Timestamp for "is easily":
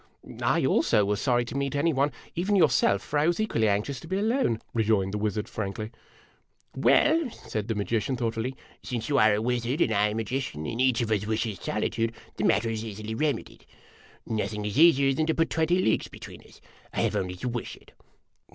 12.71-13.13